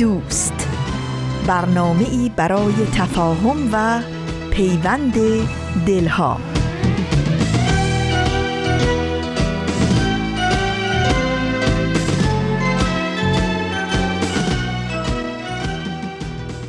[0.00, 0.68] دوست.
[1.46, 4.02] برنامه ای برای تفاهم و
[4.50, 5.14] پیوند
[5.86, 6.40] دلها.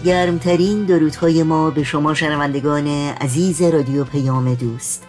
[0.06, 2.88] گرمترین درودهای ما به شما شنوندگان
[3.22, 5.04] عزیز رادیو پیام دوست.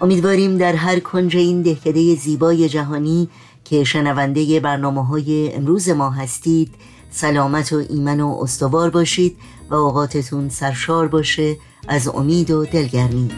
[0.00, 3.28] امیدواریم در هر کنج این دهکده زیبای جهانی
[3.64, 6.74] که شنونده برنامه های امروز ما هستید
[7.10, 9.36] سلامت و ایمن و استوار باشید
[9.70, 11.56] و اوقاتتون سرشار باشه
[11.88, 13.30] از امید و دلگرمی.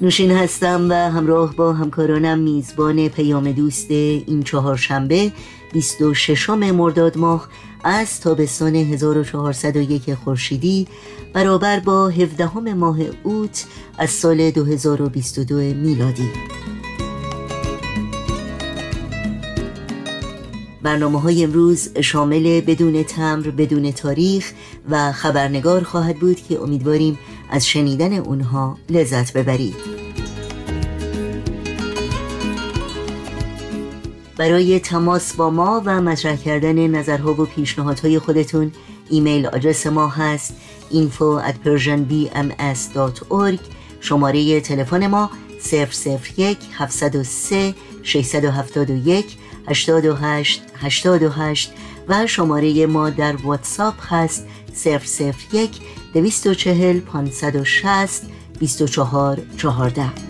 [0.00, 5.32] نوشین هستم و همراه با همکارانم میزبان پیام دوست این چهارشنبه
[5.72, 7.48] 26 مرداد ماه
[7.84, 10.86] از تابستان 1401 خورشیدی
[11.32, 13.66] برابر با 17 ماه اوت
[13.98, 16.30] از سال 2022 میلادی.
[20.82, 24.52] برنامه های امروز شامل بدون تمر بدون تاریخ
[24.90, 27.18] و خبرنگار خواهد بود که امیدواریم
[27.50, 29.97] از شنیدن اونها لذت ببرید.
[34.38, 38.72] برای تماس با ما و مطرح کردن نظرها و پیشنهادهای خودتون.
[39.10, 40.54] ایمیل آدرس ما هست
[40.90, 43.58] info at persianbms.org
[44.00, 45.30] شماره تلفن ما
[46.36, 49.36] 001 703 671
[49.68, 51.72] 828 828
[52.08, 54.46] و شماره ما در واتساپ هست
[55.52, 55.70] 001
[56.14, 58.22] 240 560
[58.58, 60.27] 24 14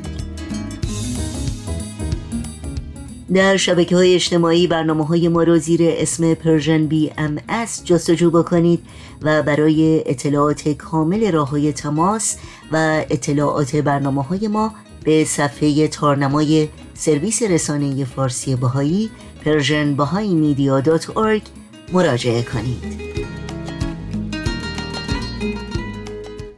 [3.35, 8.83] در شبکه های اجتماعی برنامه های ما رو زیر اسم Persian BMS جستجو بکنید
[9.23, 12.37] و برای اطلاعات کامل راه های تماس
[12.73, 14.75] و اطلاعات برنامه های ما
[15.05, 19.11] به صفحه تارنمای سرویس رسانه فارسی بهایی
[19.45, 20.83] Persian Bahá'í Media
[21.93, 23.09] مراجعه کنید.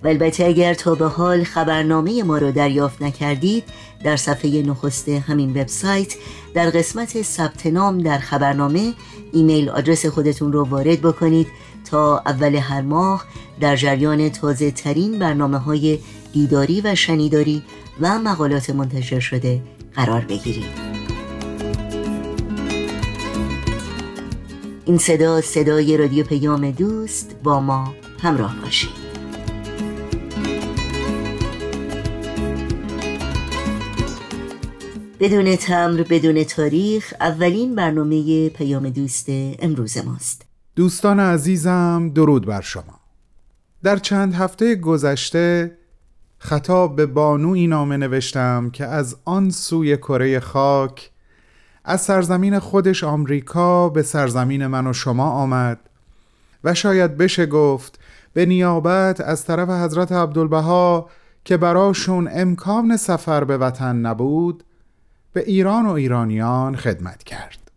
[0.03, 3.65] و البته اگر تا به حال خبرنامه ما رو دریافت نکردید
[4.05, 6.15] در صفحه نخست همین وبسایت
[6.55, 8.93] در قسمت ثبت نام در خبرنامه
[9.33, 11.47] ایمیل آدرس خودتون رو وارد بکنید
[11.91, 13.25] تا اول هر ماه
[13.60, 15.99] در جریان تازه ترین برنامه های
[16.33, 17.62] دیداری و شنیداری
[18.00, 19.62] و مقالات منتشر شده
[19.94, 20.91] قرار بگیرید.
[24.84, 29.09] این صدا صدای رادیو پیام دوست با ما همراه باشید.
[35.21, 39.27] بدون تمر بدون تاریخ اولین برنامه پیام دوست
[39.59, 40.47] امروز ماست.
[40.77, 43.01] دوستان عزیزم درود بر شما.
[43.83, 45.77] در چند هفته گذشته
[46.39, 51.11] خطاب به بانوی نامه نوشتم که از آن سوی کره خاک
[51.85, 55.79] از سرزمین خودش آمریکا به سرزمین من و شما آمد
[56.65, 58.01] و شاید بشه گفت
[58.33, 61.11] به نیابت از طرف حضرت عبدالبها
[61.45, 64.65] که براشون امکان سفر به وطن نبود
[65.33, 67.71] به ایران و ایرانیان خدمت کرد.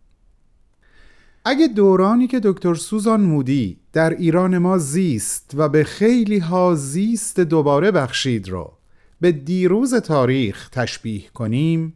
[1.44, 7.40] اگه دورانی که دکتر سوزان مودی در ایران ما زیست و به خیلی ها زیست
[7.40, 8.72] دوباره بخشید رو
[9.20, 11.94] به دیروز تاریخ تشبیه کنیم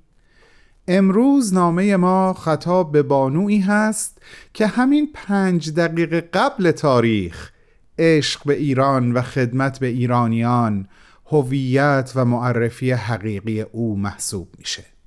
[0.88, 4.22] امروز نامه ما خطاب به بانویی هست
[4.54, 7.50] که همین پنج دقیقه قبل تاریخ
[7.98, 10.88] عشق به ایران و خدمت به ایرانیان
[11.26, 14.97] هویت و معرفی حقیقی او محسوب میشه.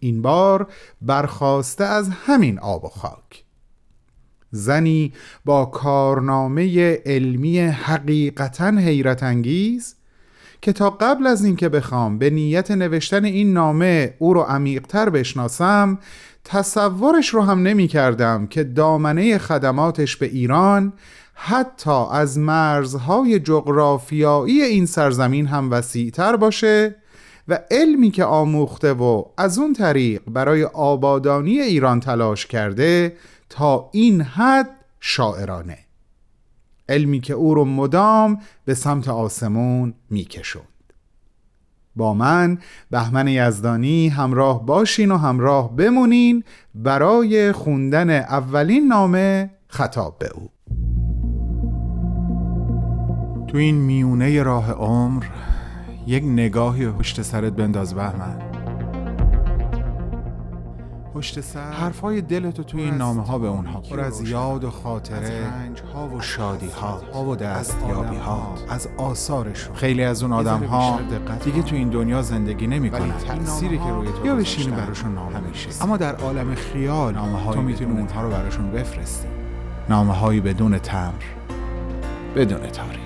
[0.00, 0.66] این بار
[1.02, 3.44] برخواسته از همین آب و خاک.
[4.50, 5.12] زنی
[5.44, 9.96] با کارنامه علمی حقیقتا حیرت انگیز
[10.60, 15.98] که تا قبل از اینکه بخوام به نیت نوشتن این نامه او رو عمیقتر بشناسم
[16.44, 20.92] تصورش رو هم نمی کردم که دامنه خدماتش به ایران
[21.34, 26.94] حتی از مرزهای جغرافیایی این سرزمین هم وسیعتر باشه
[27.48, 33.16] و علمی که آموخته و از اون طریق برای آبادانی ایران تلاش کرده
[33.48, 34.70] تا این حد
[35.00, 35.78] شاعرانه.
[36.88, 40.66] علمی که او رو مدام به سمت آسمون میکشوند.
[41.96, 42.58] با من
[42.90, 46.44] بهمن یزدانی همراه باشین و همراه بمونین
[46.74, 50.50] برای خوندن اولین نامه خطاب به او.
[53.48, 55.24] تو این میونه راه عمر
[56.06, 58.38] یک نگاهی پشت سرت بنداز بهمن.
[61.14, 65.40] پشت سر حرفای دلتو توی این نامه ها به اونها پر از یاد و خاطره
[65.94, 66.68] ها و شادی
[67.12, 69.74] ها و دستیابی ها از آثارشون.
[69.74, 71.00] خیلی از اون آدم ها
[71.44, 73.18] دیگه تو این دنیا زندگی نمی کنن.
[73.18, 77.62] تأثیری که روی تو یا بشینی براشون نامه میشه اما در عالم خیال نامه تو
[77.62, 79.28] می‌تونی اونها رو براشون بفرستی.
[79.88, 81.12] نامه هایی بدون تمر
[82.36, 83.05] بدون تاریخ.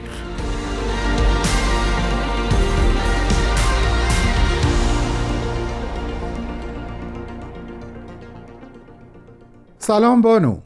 [9.90, 10.58] سلام بانو.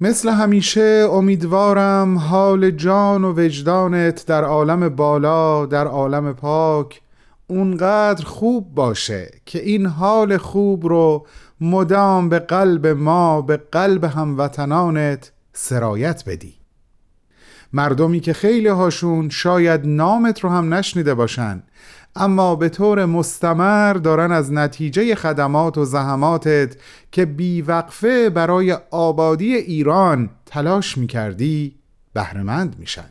[0.00, 7.00] مثل همیشه امیدوارم حال جان و وجدانت در عالم بالا در عالم پاک
[7.46, 11.26] اونقدر خوب باشه که این حال خوب رو
[11.60, 16.54] مدام به قلب ما به قلب هموطنانت سرایت بدی.
[17.72, 21.62] مردمی که خیلی هاشون شاید نامت رو هم نشنیده باشن.
[22.18, 26.76] اما به طور مستمر دارن از نتیجه خدمات و زحماتت
[27.12, 31.74] که بیوقفه برای آبادی ایران تلاش می‌کردی
[32.12, 33.08] بهرهمند میشن.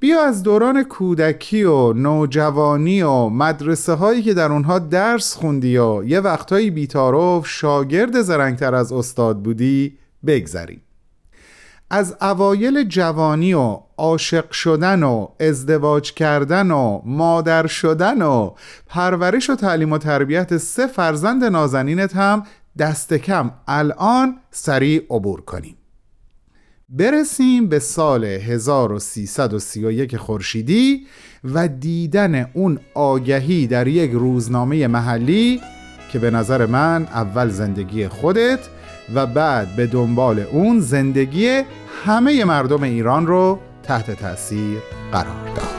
[0.00, 6.04] بیا از دوران کودکی و نوجوانی و مدرسه هایی که در اونها درس خوندی و
[6.04, 10.80] یه وقتهایی بیتاروف شاگرد زرنگتر از استاد بودی بگذریم.
[11.94, 18.54] از اوایل جوانی و عاشق شدن و ازدواج کردن و مادر شدن و
[18.86, 22.42] پرورش و تعلیم و تربیت سه فرزند نازنینت هم
[22.78, 23.50] دست کم.
[23.68, 25.76] الان سریع عبور کنیم.
[26.88, 31.06] برسیم به سال 1331 خورشیدی
[31.44, 35.60] و دیدن اون آگهی در یک روزنامه محلی
[36.12, 38.60] که به نظر من اول زندگی خودت
[39.14, 41.62] و بعد به دنبال اون زندگی
[42.04, 44.78] همه مردم ایران رو تحت تاثیر
[45.12, 45.71] قرار داد.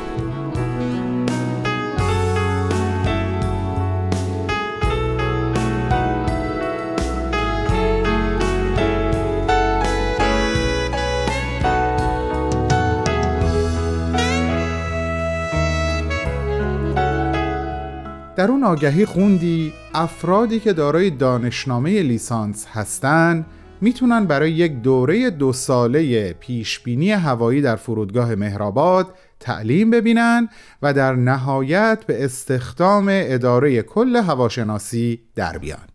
[18.44, 23.46] در اون آگهی خوندی افرادی که دارای دانشنامه لیسانس هستند
[23.82, 29.08] می‌تونن برای یک دوره دو ساله پیشبینی هوایی در فرودگاه مهرآباد
[29.40, 30.50] تعلیم ببینن
[30.82, 35.88] و در نهایت به استخدام اداره کل هواشناسی در بیان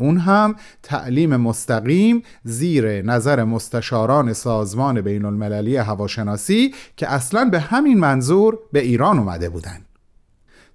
[0.00, 7.98] اون هم تعلیم مستقیم زیر نظر مستشاران سازمان بین المللی هواشناسی که اصلا به همین
[7.98, 9.87] منظور به ایران اومده بودند.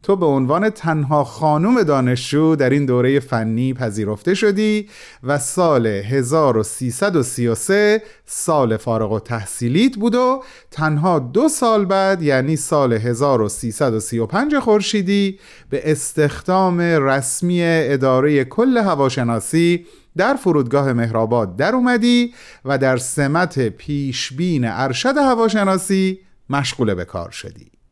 [0.03, 4.89] تو به عنوان تنها خانم دانشجو در این دوره فنی پذیرفته شدی
[5.23, 12.93] و سال 1333 سال فارغ و تحصیلیت بود و تنها دو سال بعد یعنی سال
[12.93, 15.39] 1335 خورشیدی
[15.69, 19.85] به استخدام رسمی اداره کل هواشناسی
[20.17, 22.33] در فرودگاه مهرآباد در اومدی
[22.65, 27.82] و در سمت پیشبین ارشد هواشناسی مشغول به کار شدی.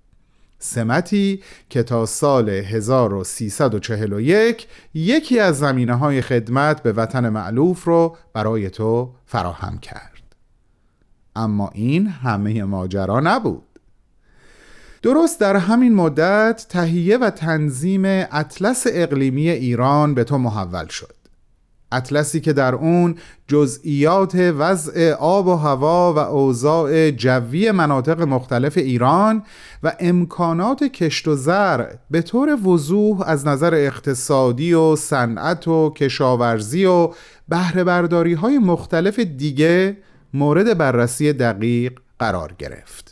[0.63, 8.69] سمتی که تا سال 1341 یکی از زمینه های خدمت به وطن معلوف رو برای
[8.69, 10.35] تو فراهم کرد.
[11.35, 13.79] اما این همه ماجرا نبود.
[15.01, 21.20] درست در همین مدت تهیه و تنظیم اطلس اقلیمی ایران به تو محول شد.
[21.91, 23.15] اطلسی که در اون
[23.47, 29.43] جزئیات وضع آب و هوا و اوضاع جوی مناطق مختلف ایران
[29.83, 36.85] و امکانات کشت و زرع به طور وضوح از نظر اقتصادی و صنعت و کشاورزی
[36.85, 37.09] و
[37.49, 39.97] بهره های مختلف دیگه
[40.33, 43.10] مورد بررسی دقیق قرار گرفت.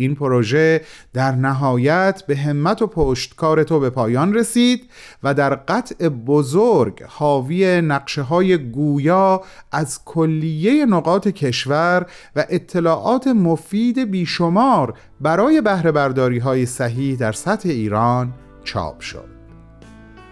[0.00, 0.80] این پروژه
[1.12, 4.90] در نهایت به همت و پشتکار تو به پایان رسید
[5.22, 9.42] و در قطع بزرگ حاوی نقشه های گویا
[9.72, 17.68] از کلیه نقاط کشور و اطلاعات مفید بیشمار برای بهره برداری های صحیح در سطح
[17.68, 18.32] ایران
[18.64, 19.28] چاپ شد.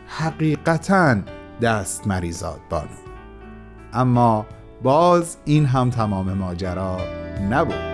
[0.06, 1.16] حقیقتا
[1.62, 2.88] دست مریزاد بانو.
[3.92, 4.46] اما
[4.82, 6.98] باز این هم تمام ماجرا
[7.50, 7.87] نبود.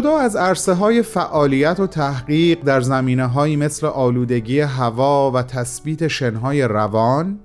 [0.00, 6.08] جدا از عرصه های فعالیت و تحقیق در زمینه هایی مثل آلودگی هوا و تثبیت
[6.08, 7.38] شنهای روان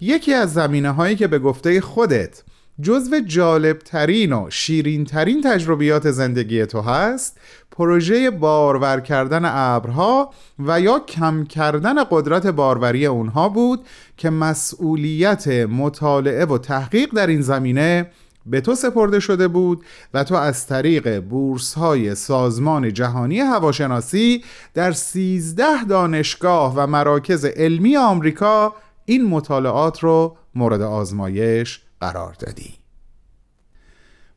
[0.00, 2.42] یکی از زمینه هایی که به گفته خودت
[2.82, 7.40] جزو جالب ترین و شیرین ترین تجربیات زندگی تو هست
[7.70, 13.86] پروژه بارور کردن ابرها و یا کم کردن قدرت باروری اونها بود
[14.16, 18.10] که مسئولیت مطالعه و تحقیق در این زمینه
[18.50, 24.92] به تو سپرده شده بود و تو از طریق بورس های سازمان جهانی هواشناسی در
[24.92, 28.74] سیزده دانشگاه و مراکز علمی آمریکا
[29.04, 32.74] این مطالعات رو مورد آزمایش قرار دادی.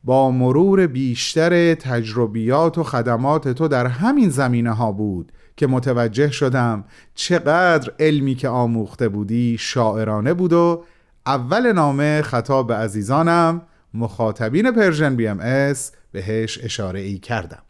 [0.04, 6.84] با مرور بیشتر تجربیات و خدمات تو در همین زمینه ها بود که متوجه شدم
[7.14, 10.84] چقدر علمی که آموخته بودی شاعرانه بود و
[11.26, 13.62] اول نامه خطاب به عزیزانم
[13.94, 17.62] مخاطبین Persian BMS بهش اشاره ای کردم.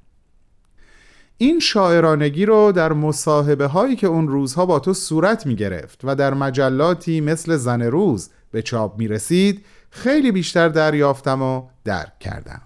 [1.38, 6.14] این شاعرانگی رو در مصاحبه هایی که اون روزها با تو صورت می گرفت و
[6.14, 12.62] در مجلاتی مثل زن روز به چاپ می رسید خیلی بیشتر دریافتم و درک کردم.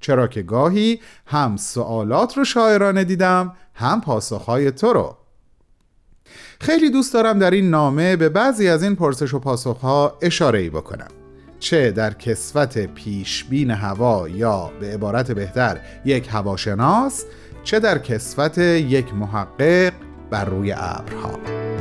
[0.00, 5.16] چرا که گاهی هم سوالات رو شاعرانه دیدم هم پاسخهای تو رو.
[6.60, 11.23] خیلی دوست دارم در این نامه به بعضی از این پرسش و پاسخها اشاره بکنم.
[11.64, 17.24] چه در کسوت پیشبین هوا یا به عبارت بهتر یک هواشناس
[17.62, 19.92] چه در کسوت یک محقق
[20.30, 21.73] بر روی ابرها.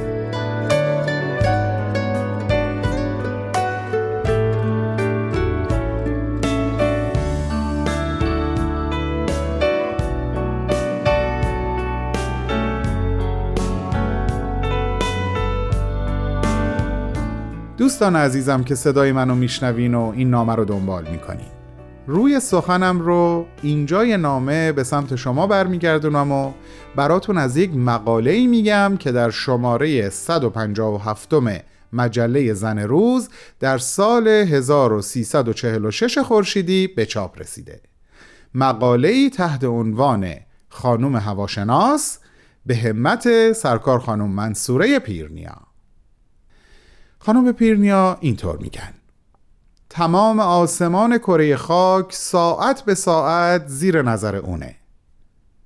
[17.84, 21.48] دوستان عزیزم که صدای منو میشنوین و این نامه رو دنبال می‌کنین.
[22.08, 26.52] روی سخنم رو اینجای نامه به سمت شما برمیگردونم و
[26.96, 31.34] براتون از یک مقاله ای میگم که در شماره 157
[31.94, 37.82] مجله زن روز در سال 1346 خورشیدی به چاپ رسیده.
[38.54, 40.34] مقاله ای تحت عنوان
[40.70, 42.20] خانم هواشناس
[42.66, 45.73] به همت سرکار خانم منصوره پیرنیا.
[47.25, 48.94] خانم پیرنیا اینطور میگن.
[49.89, 54.75] تمام آسمان کره خاک ساعت به ساعت زیر نظر اونه.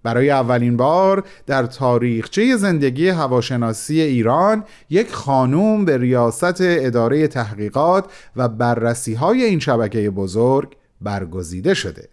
[0.04, 8.50] برای اولین بار در تاریخچه زندگی هواشناسی ایران یک خانوم به ریاست اداره تحقیقات و
[8.50, 12.10] بررسی های این شبکه بزرگ برگزیده شده.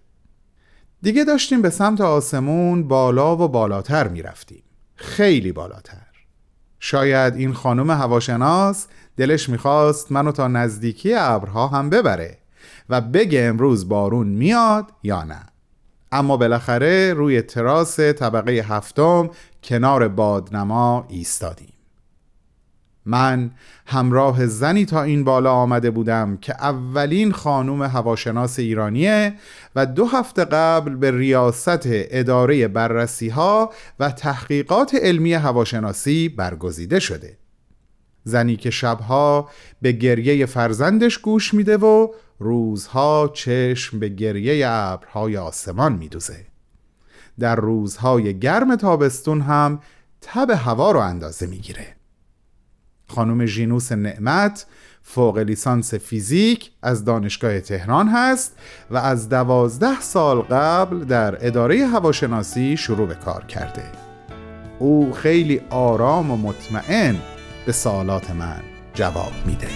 [1.02, 4.62] دیگه داشتیم به سمت آسمون بالا و بالاتر می رفتیم
[4.94, 6.14] خیلی بالاتر.
[6.86, 12.38] شاید این خانم هواشناس دلش می‌خواست منو تا نزدیکی ابرها هم ببره
[12.88, 15.46] و بگه امروز بارون میاد یا نه.
[16.12, 19.30] اما بالاخره روی تراس طبقه هفتم
[19.62, 21.68] کنار بادنما ایستادیم.
[23.06, 23.50] من
[23.86, 29.34] همراه زنی تا این بالا آمده بودم که اولین خانوم هواشناس ایرانیه
[29.76, 37.38] و دو هفته قبل به ریاست اداره بررسی ها و تحقیقات علمی هواشناسی برگزیده شده.
[38.24, 39.48] زنی که شبها
[39.82, 46.46] به گریه فرزندش گوش میده و روزها چشم به گریه ابرهای آسمان میدوزه.
[47.38, 49.80] در روزهای گرم تابستون هم
[50.20, 51.86] تب هوا رو اندازه می‌گیره.
[53.08, 54.66] خانم ژینوس نعمت
[55.02, 58.56] فوق لیسانس فیزیک از دانشگاه تهران هست
[58.90, 63.84] و از دوازده سال قبل در اداره هواشناسی شروع به کار کرده.
[64.78, 67.16] او خیلی آرام و مطمئن
[67.66, 68.62] به سوالات من
[68.94, 69.68] جواب میده.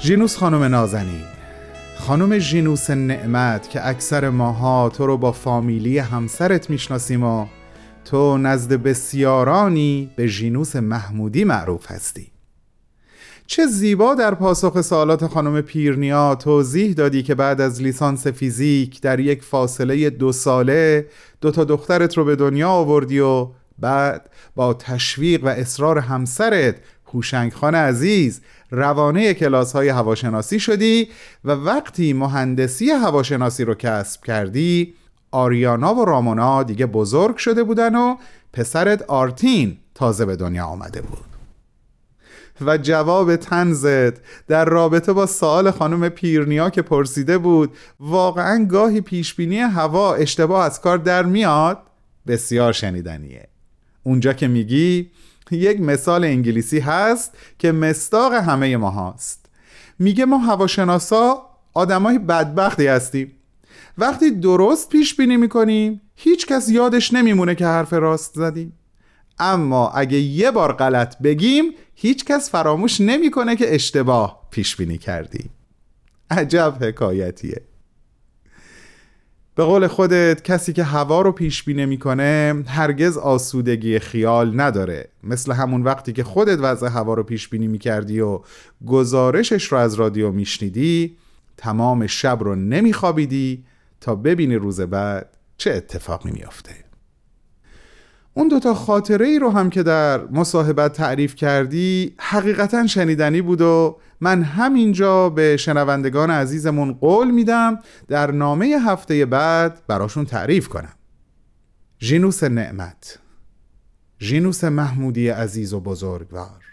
[0.00, 1.37] ژینوس خانم نازنین
[2.08, 7.46] خانم ژینوس نعمت که اکثر ماها تو رو با فامیلی همسرت می‌شناسیم و
[8.04, 12.30] تو نزد بسیارانی به ژینوس محمودی معروف هستی.
[13.46, 19.20] چه زیبا در پاسخ سوالات خانم پیرنیا توضیح دادی که بعد از لیسانس فیزیک در
[19.20, 21.06] یک فاصله دو ساله
[21.40, 23.48] دو تا دخترت رو به دنیا آوردی و
[23.78, 26.76] بعد با تشویق و اصرار همسرت
[27.12, 31.08] هوشنگ خان عزیز روانه کلاس های هواشناسی شدی
[31.44, 34.94] و وقتی مهندسی هواشناسی رو کسب کردی
[35.30, 38.16] آریانا و رامونا دیگه بزرگ شده بودن و
[38.52, 41.18] پسرت آرتین تازه به دنیا آمده بود.
[42.60, 49.58] و جواب تنزت در رابطه با سوال خانم پیرنیا که پرسیده بود واقعا گاهی پیشبینی
[49.58, 51.78] هوا اشتباه از کار در میاد؟
[52.26, 53.48] بسیار شنیدنیه.
[54.02, 55.10] اونجا که میگی
[55.56, 59.46] یک مثال انگلیسی هست که مستاق همه ما هست
[59.98, 61.42] میگه ما هواشناسا
[61.74, 63.32] آدمای بدبختی هستیم.
[63.98, 68.72] وقتی درست پیش بینی می‌کنیم هیچ کس یادش نمیمونه که حرف راست زدیم.
[69.38, 71.64] اما اگه یه بار غلط بگیم
[71.94, 75.50] هیچ کس فراموش نمی‌کنه که اشتباه پیش بینی کردی
[76.30, 77.62] عجب حکایتیه.
[79.58, 85.08] به قول خودت کسی که هوا رو پیش بینی می‌کنه هرگز آسودگی خیال نداره.
[85.22, 88.40] مثل همون وقتی که خودت وضع هوا رو پیش بینی می‌کردی و
[88.86, 91.16] گزارشش رو از رادیو میشنیدی
[91.56, 93.64] تمام شب رو نمیخوابیدی
[94.00, 96.74] تا ببینی روز بعد چه اتفاقی میافته.
[98.34, 103.96] اون دوتا خاطره ای رو هم که در مصاحبت تعریف کردی حقیقتا شنیدنی بود و
[104.20, 110.94] من همینجا به شنوندگان عزیزمون قول میدم در نامه هفته بعد براشون تعریف کنم.
[112.00, 113.18] ژینوس نعمت
[114.20, 116.64] ژینوس محمودی عزیز و بزرگوار.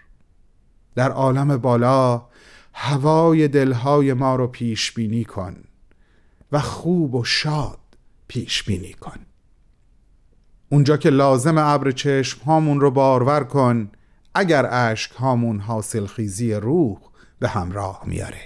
[0.96, 2.28] در عالم بالا
[2.74, 5.56] هوای دلهای ما رو پیش بینی کن
[6.52, 7.80] و خوب و شاد
[8.28, 9.20] پیش بینی کن.
[10.70, 13.92] اونجا که لازم ابر چشم هامون رو بارور کن
[14.36, 16.98] اگر اشک هامون حاصل خیزی روح
[17.40, 18.42] به همراه میاره.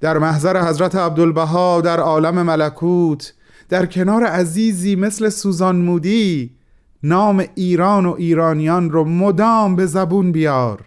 [0.00, 3.34] در محضر حضرت عبدالبها در عالم ملکوت
[3.68, 6.56] در کنار عزیزی مثل سوزان مودی
[7.02, 10.84] نام ایران و ایرانیان رو مدام به زبون بیار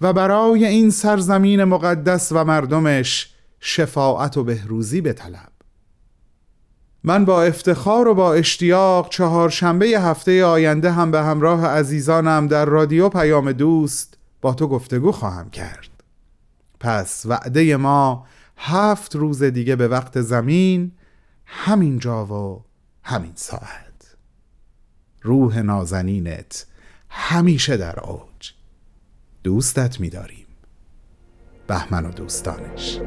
[0.00, 5.52] و برای این سرزمین مقدس و مردمش شفاعت و بهروزی بطلب.
[7.04, 13.08] من با افتخار و با اشتیاق چهارشنبه هفته آینده هم به همراه عزیزانم در رادیو
[13.08, 15.90] پیام دوست با تو گفتگو خواهم کرد.
[16.80, 18.26] پس وعده ما
[18.56, 20.92] هفت روز دیگه به وقت زمین
[21.46, 22.64] همین جا و
[23.02, 24.16] همین ساعت.
[25.22, 26.66] روح نازنینت
[27.08, 28.52] همیشه در اوج.
[29.42, 30.46] دوستت میداریم.
[31.66, 32.98] بهمن و دوستانش.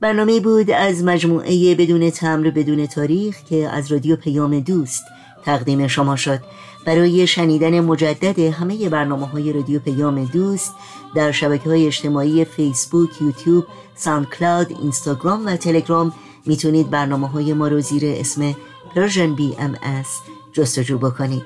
[0.00, 5.04] برنامه بود از مجموعه بدون تمر بدون تاریخ که از رادیو پیام دوست
[5.44, 6.40] تقدیم شما شد.
[6.86, 10.74] برای شنیدن مجدد همه برنامه های رادیو پیام دوست
[11.14, 13.64] در شبکه های اجتماعی فیسبوک، یوتیوب،
[13.96, 16.12] ساند کلاود، اینستاگرام و تلگرام
[16.46, 18.52] می‌تونید برنامه های ما رو زیر اسم
[18.94, 20.08] Persian BMS
[20.52, 21.42] جستجو بکنید.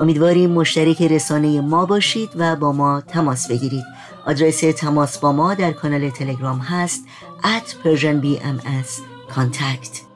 [0.00, 3.84] امیدواریم مشترک رسانه ما باشید و با ما تماس بگیرید.
[4.26, 7.04] آدرس تماس با ما در کانال تلگرام هست
[7.44, 10.06] at Persian BMS contact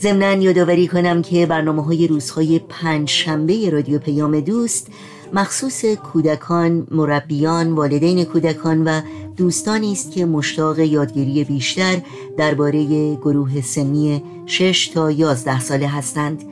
[0.00, 4.88] ضمنا یادآوری کنم که برنامه های روزهای پنج شنبه رادیو پیام دوست
[5.32, 9.00] مخصوص کودکان، مربیان، والدین کودکان و
[9.36, 12.02] دوستانی است که مشتاق یادگیری بیشتر
[12.36, 16.42] درباره گروه سنی 6 تا 11 ساله هستند.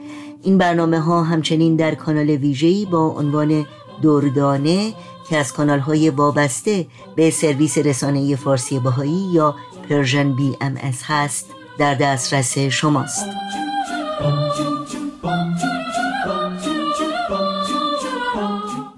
[0.42, 3.66] این برنامه ها همچنین در کانال ویژه‌ای با عنوان
[4.02, 4.94] دردانه
[5.28, 9.54] که از کانال های وابسته به سرویس رسانه فارسی بهایی یا
[9.88, 11.46] Persian BMS هست
[11.78, 13.26] در دسترس شماست.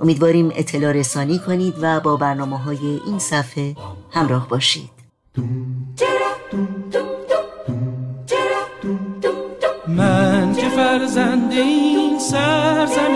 [0.00, 3.76] امیدواریم اطلاع رسانی کنید و با برنامه های این صفحه
[4.10, 4.90] همراه باشید.
[9.88, 13.09] من که فرزند این سرزمینم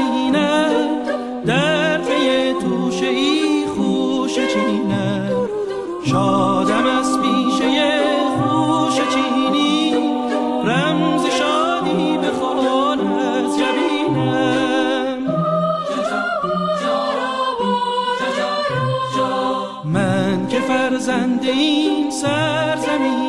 [21.54, 23.23] این سرزمینم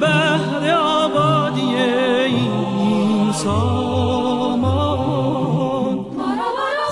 [0.00, 4.70] بهر آبادی این سامان.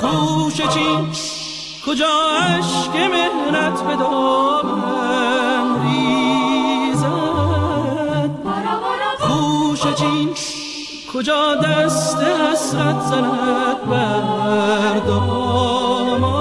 [0.00, 1.08] خوش چین
[1.86, 2.06] کجا
[2.40, 7.08] عشق مهنت به دامن ریزد؟
[9.18, 10.34] خوش چین
[11.14, 16.37] کجا دست حسرت زند بر ای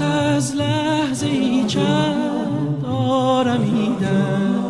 [0.00, 4.64] از لحظه ای چند آرمیدن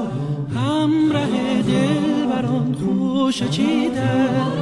[0.56, 4.52] همراه دل بران خوش چیدن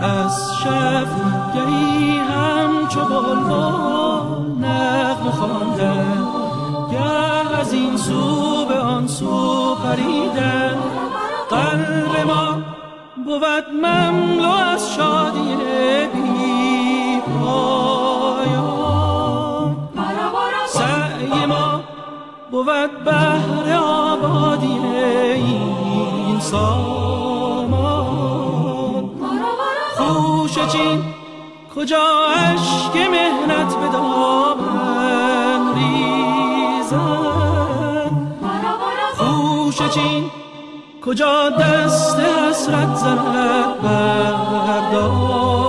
[0.00, 1.06] از شب
[1.54, 6.24] گهی همچو بلبل نغم خواندن
[6.90, 10.76] گه از این سو به آن سو پریدن
[11.50, 12.54] قلب ما
[13.24, 15.21] بود مملو از شادی
[22.62, 24.78] بود بهر آبادی
[25.34, 27.90] این سامان
[29.96, 31.04] خوش چین
[31.76, 32.02] کجا
[32.36, 36.96] عشق مهنت به دامن ریزد؟
[39.16, 40.30] خوش چین
[41.04, 45.61] کجا دست حسرت زند بر دامان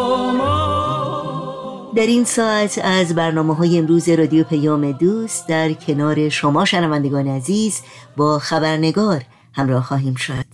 [1.95, 7.82] در این ساعت از برنامه های امروز رادیو پیام دوست در کنار شما شنوندگان عزیز
[8.17, 10.45] با خبرنگار همراه خواهیم شد.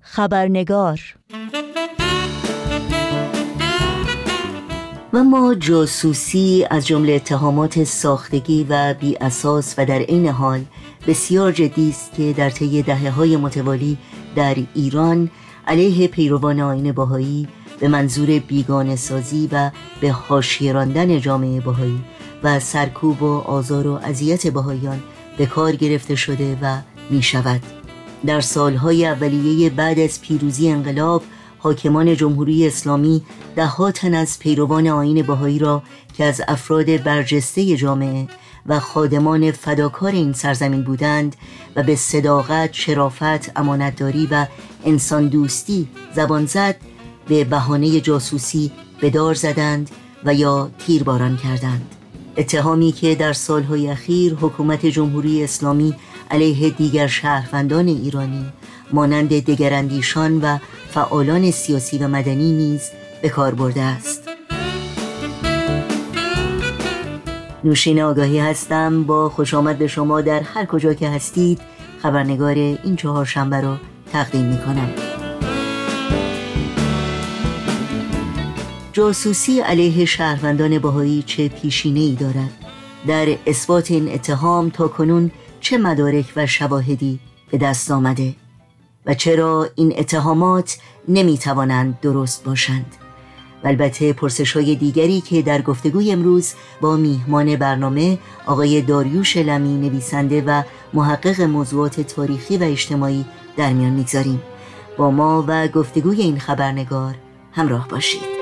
[0.00, 1.00] خبرنگار
[5.12, 10.64] و ما جاسوسی از جمله اتهامات ساختگی و بی اساس و در عین حال
[11.06, 13.98] بسیار جدی است که در طی دهه های متوالی
[14.36, 15.30] در ایران
[15.66, 17.48] علیه پیروان آین باهایی
[17.80, 22.00] به منظور بیگانه سازی و به حاشیه راندن جامعه باهایی
[22.42, 25.02] و سرکوب و آزار و اذیت باهایان
[25.38, 26.78] به کار گرفته شده و
[27.10, 27.60] می شود
[28.26, 31.22] در سالهای اولیه بعد از پیروزی انقلاب
[31.58, 33.22] حاکمان جمهوری اسلامی
[33.56, 35.82] ده تن از پیروان آین بهایی را
[36.16, 38.28] که از افراد برجسته جامعه
[38.66, 41.36] و خادمان فداکار این سرزمین بودند
[41.76, 44.46] و به صداقت، شرافت، امانتداری و
[44.84, 46.76] انسان دوستی زبان زد
[47.28, 49.90] به بهانه جاسوسی به دار زدند
[50.24, 51.94] و یا تیرباران کردند.
[52.36, 55.94] اتهامی که در سالهای اخیر حکومت جمهوری اسلامی
[56.30, 58.46] علیه دیگر شهروندان ایرانی
[58.92, 60.58] مانند دگراندیشان و
[60.90, 62.90] فعالان سیاسی و مدنی نیز
[63.22, 64.28] به کار برده است.
[67.64, 71.60] نوشین آگاهی هستم با خوش آمد به شما در هر کجا که هستید
[72.02, 73.76] خبرنگار این چهار شنبه رو
[74.14, 74.90] تقدیم می کنم
[78.92, 82.50] جاسوسی علیه شهروندان باهایی چه پیشینه ای دارد؟
[83.06, 88.34] در اثبات این اتهام تا کنون چه مدارک و شواهدی به دست آمده؟
[89.06, 92.96] و چرا این اتهامات نمی توانند درست باشند؟
[93.64, 100.42] البته پرسش های دیگری که در گفتگوی امروز با میهمان برنامه آقای داریوش لمی نویسنده
[100.46, 103.24] و محقق موضوعات تاریخی و اجتماعی
[103.56, 104.42] در میان می‌گذاریم.
[104.98, 107.14] با ما و گفتگوی این خبرنگار
[107.52, 108.34] همراه باشید.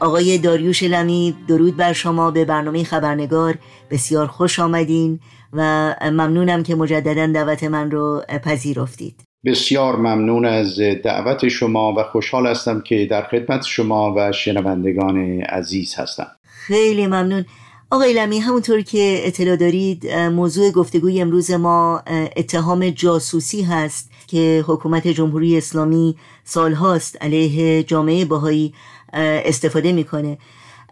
[0.00, 2.30] آقای داریوش لمی درود بر شما.
[2.30, 3.58] به برنامه خبرنگار
[3.90, 5.20] بسیار خوش آمدین
[5.52, 9.25] و ممنونم که مجددا دعوت من رو پذیرفتید.
[9.46, 15.94] بسیار ممنون از دعوت شما و خوشحال هستم که در خدمت شما و شنوندگان عزیز
[15.94, 16.26] هستم.
[16.44, 17.44] خیلی ممنون.
[17.90, 22.02] آقای لمی همونطور که اطلاع دارید موضوع گفتگوی امروز ما
[22.36, 28.74] اتهام جاسوسی هست که حکومت جمهوری اسلامی سالهاست علیه جامعه باهایی
[29.12, 30.38] استفاده می‌کنه.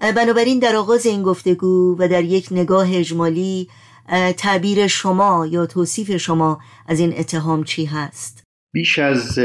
[0.00, 3.68] بنابراین در آغاز این گفتگو و در یک نگاه اجمالی
[4.36, 8.43] تعبیر شما یا توصیف شما از این اتهام چی هست؟
[8.74, 9.38] بیش از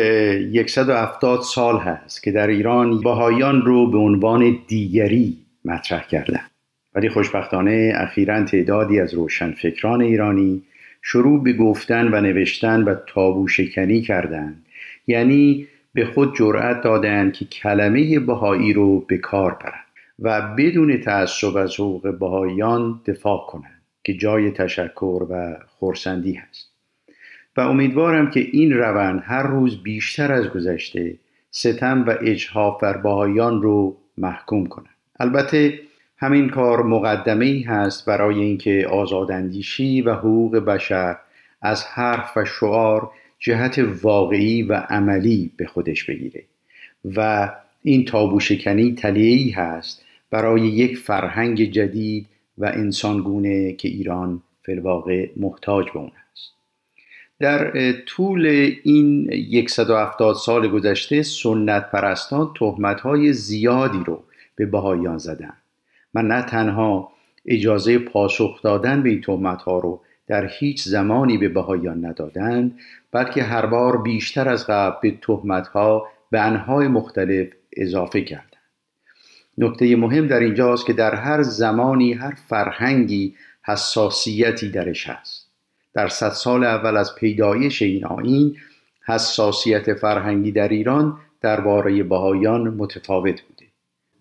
[0.68, 6.42] 170 سال هست که در ایران باهایان رو به عنوان دیگری مطرح کردن.
[6.96, 10.62] ولی خوشبختانه اخیرا تعدادی از روشنفکران ایرانی
[11.02, 14.66] شروع به گفتن و نوشتن و تابو شکنی کردند
[15.08, 19.86] یعنی به خود جرأت دادند که کلمه بهایی رو به کار برند
[20.20, 26.69] و بدون تعصب از حقوق بهاییان دفاع کنند که جای تشکر و خورسندی هست.
[27.60, 31.16] و امیدوارم که این روند هر روز بیشتر از گذشته
[31.52, 35.80] ستم و اجحاف بر بهاییان رو محکوم کنند البته
[36.18, 41.18] همین کار مقدمه ای هست برای اینکه آزاداندیشی و حقوق بشر
[41.62, 46.44] از حرف و شعار جهت واقعی و عملی به خودش بگیره
[47.16, 47.50] و
[47.84, 55.86] این تابو شکنی تلیهی هست برای یک فرهنگ جدید و انسانگونه که ایران فلواقع محتاج
[55.92, 56.29] به اون هست
[57.40, 58.46] در طول
[58.84, 59.30] این
[59.68, 64.24] 170 سال گذشته سنت پرستان تهمت های زیادی رو
[64.56, 65.54] به بهاییان زدن.
[66.14, 67.12] من نه تنها
[67.46, 72.80] اجازه پاسخ دادن به این تهمت ها رو در هیچ زمانی به بهاییان ندادند
[73.12, 77.48] بلکه هر بار بیشتر از قبل به تهمت ها به انهای مختلف
[77.78, 78.50] اضافه کردند.
[79.58, 85.39] نکته مهم در اینجاست که در هر زمانی هر فرهنگی حساسیتی درش هست.
[85.94, 88.56] در صد سال اول از پیدایش این آین
[89.06, 93.66] حساسیت فرهنگی در ایران درباره بهایان متفاوت بوده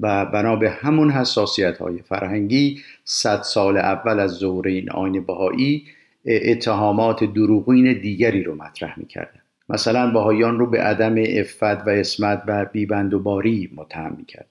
[0.00, 5.84] و بنا به همون حساسیت های فرهنگی صد سال اول از ظهور این آین بهایی
[6.26, 9.40] اتهامات دروغین دیگری رو مطرح می‌کردن.
[9.68, 14.48] مثلا بهایان رو به عدم افت و اسمت و بیبند و باری متهم می‌کردن.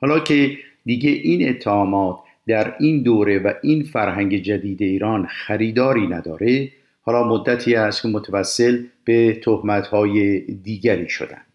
[0.00, 6.72] حالا که دیگه این اتهامات در این دوره و این فرهنگ جدید ایران خریداری نداره
[7.02, 11.46] حالا مدتی است که متوسل به تهمت‌های دیگری شدند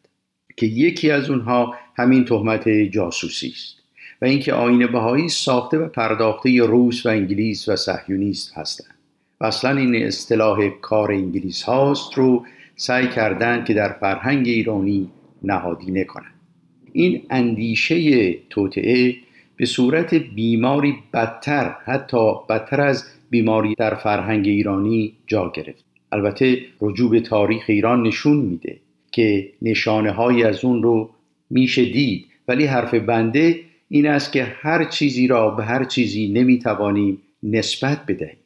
[0.57, 3.77] که یکی از اونها همین تهمت جاسوسی است
[4.21, 8.95] و اینکه آین بهایی ساخته و پرداخته روس و انگلیس و صهیونیست هستند.
[9.41, 12.45] و اصلا این اصطلاح کار انگلیس هاست رو
[12.75, 15.09] سعی کردند که در فرهنگ ایرانی
[15.43, 16.33] نهادینه کنند.
[16.93, 19.15] این اندیشه توطعه
[19.57, 25.85] به صورت بیماری بدتر حتی بدتر از بیماری در فرهنگ ایرانی جا گرفت.
[26.11, 28.79] البته رجوع به تاریخ ایران نشون میده
[29.11, 31.09] که نشانه های از اون رو
[31.49, 32.25] میشه دید.
[32.47, 38.37] ولی حرف بنده این است که هر چیزی را به هر چیزی نمی‌توانیم نسبت بدهیم.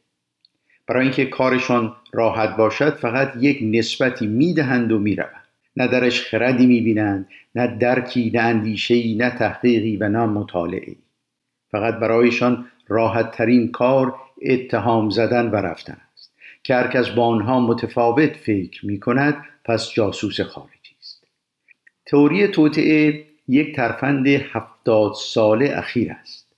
[0.88, 5.41] برای اینکه کارشان راحت باشد فقط یک نسبتی می‌دهند و می‌روند.
[5.78, 10.96] نه درش خردی می‌بینند نه درکی نه اندیشهای نه تحقیقی و نه مطالعه
[11.72, 16.34] فقط برایشان راحت ترین کار اتهام زدن و رفتن است.
[16.64, 21.28] که هرکس با آنها متفاوت فکر می کند پس جاسوس خارجی است.
[22.06, 26.56] تئوری توطعه یک ترفند هفتاد ساله اخیر است.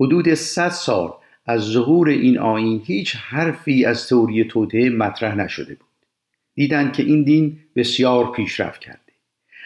[0.00, 1.12] حدود صد سال
[1.46, 5.91] از ظهور این آین هیچ حرفی از تئوری توطعه مطرح نشده بود.
[6.54, 8.98] دیدند که این دین بسیار پیشرفت کرده.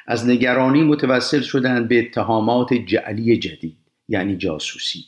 [0.07, 3.77] از نگرانی متوسل شدند به اتهامات جعلی جدید
[4.09, 5.05] یعنی جاسوسی.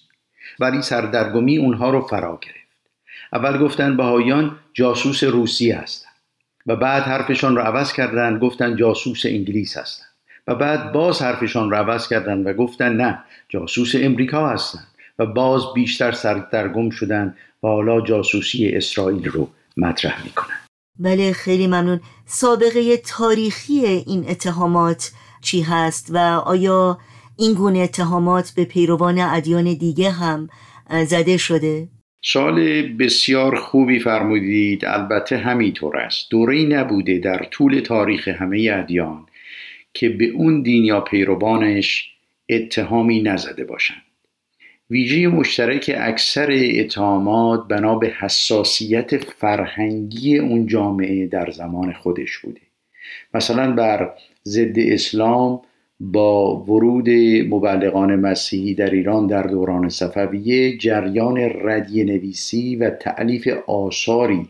[0.60, 2.58] ولی سردرگمی اونها رو فرا گرفت.
[3.32, 6.12] اول گفتن بهایان جاسوس روسی هستند
[6.66, 10.08] و بعد حرفشان رو عوض کردند گفتن جاسوس انگلیس هستند
[10.46, 14.86] و بعد باز حرفشان رو عوض کردند و گفتن نه جاسوس امریکا هستند
[15.18, 20.67] و باز بیشتر سردرگم شدند و حالا جاسوسی اسرائیل رو مطرح می‌کنند
[20.98, 22.00] بله خیلی ممنون.
[22.26, 26.98] سابقه تاریخی این اتهامات چی هست و آیا
[27.38, 30.48] این گونه اتهامات به پیروان ادیان دیگه هم
[31.06, 31.88] زده شده؟
[32.24, 34.84] سال بسیار خوبی فرمودید.
[34.84, 36.30] البته همینطور است.
[36.30, 39.26] دوره نبوده در طول تاریخ همه ادیان
[39.94, 42.11] که به اون دین یا پیروانش
[42.48, 44.02] اتهامی نزده باشند.
[44.90, 52.61] ویژه مشترک اکثر اتهامات بنا به حساسیت فرهنگی اون جامعه در زمان خودش بوده.
[53.35, 54.12] مثلا بر
[54.44, 55.61] ضد اسلام
[56.01, 57.09] با ورود
[57.55, 64.48] مبلغان مسیحی در ایران در دوران صفویه جریان ردی نویسی و تعلیف آثاری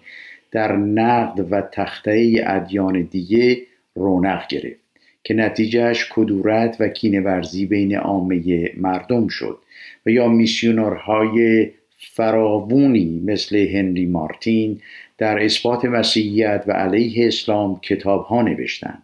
[0.50, 3.58] در نقد و تخته ادیان دیگه
[3.94, 4.80] رونق گرفت
[5.24, 9.58] که نتیجهش کدورت و کینورزی بین عامه مردم شد.
[10.06, 14.80] و یا میسیونرهای فراوونی مثل هنری مارتین
[15.18, 19.02] در اثبات مسیحیت و علیه اسلام کتاب ها نوشتند.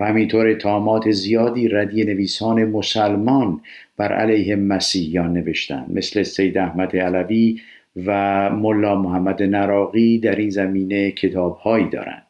[0.00, 3.60] و همینطور اتهامات زیادی ردی نویسان مسلمان
[3.96, 5.90] بر علیه مسیحیان نوشتند.
[5.94, 7.60] مثل سید احمد علوی
[8.06, 12.22] و ملا محمد نراقی در این زمینه کتابهایی دارند.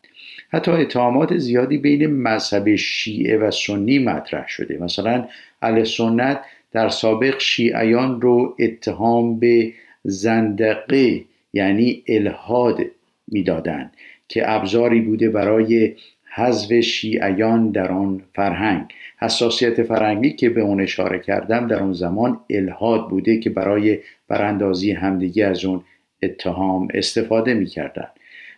[0.52, 4.78] حتی اتهامات زیادی بین مذهب شیعه و سنی مطرح شده.
[4.78, 5.24] مثلا
[5.62, 6.40] اهل سنت
[6.76, 9.72] در سابق شیعیان رو اتهام به
[10.04, 12.80] زندقه یعنی الهاد
[13.28, 13.92] می‌دادند
[14.28, 15.94] که ابزاری بوده برای
[16.34, 18.84] حذف شیعیان در آن فرهنگ.
[19.18, 24.92] حساسیت فرهنگی که به اون اشاره کردم در اون زمان الهاد بوده که برای براندازی
[24.92, 25.84] همدیگه از اون
[26.22, 28.08] اتهام استفاده می‌کردن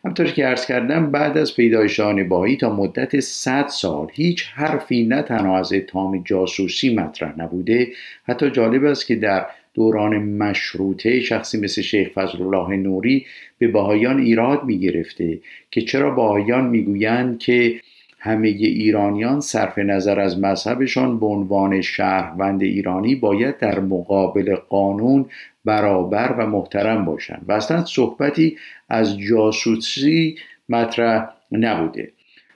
[0.08, 5.22] همطور که عرض کردم بعد از پیدایش بایی تا مدت 100 سال هیچ حرفی نه
[5.22, 7.88] تنها از اتهام جاسوسی مطرح نبوده.
[8.24, 13.26] حتی جالب است که در دوران مشروطه شخصی مثل شیخ فضل الله نوری
[13.58, 15.38] به بهایان ایراد می گرفته
[15.70, 17.80] که چرا بهایان می‌گویند که
[18.18, 25.26] همه ایرانیان صرف نظر از مذهبشان به عنوان شهروند ایرانی باید در مقابل قانون
[25.64, 27.44] برابر و محترم باشند.
[27.48, 28.56] و اصلا صحبتی
[28.88, 30.36] از جاسوسی
[30.68, 32.12] مطرح نبوده.